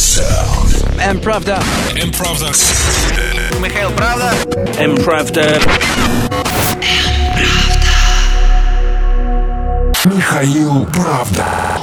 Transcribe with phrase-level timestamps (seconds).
[0.00, 0.70] sound.
[0.98, 1.62] Improvda.
[1.94, 2.50] Improvda.
[3.60, 4.32] Михаил Правда.
[4.78, 5.60] Improvda.
[10.06, 11.79] Михаил Правда.